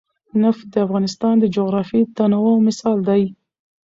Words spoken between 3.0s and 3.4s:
دی.